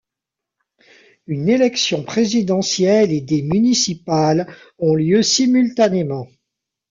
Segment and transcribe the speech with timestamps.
[1.27, 6.27] Une élection présidentielle et des municipales ont lieu simultanément.